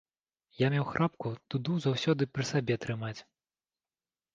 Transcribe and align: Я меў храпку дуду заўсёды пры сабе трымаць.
Я 0.61 0.67
меў 0.75 0.87
храпку 0.93 1.35
дуду 1.55 1.77
заўсёды 1.85 2.31
пры 2.33 2.49
сабе 2.55 2.83
трымаць. 2.87 3.17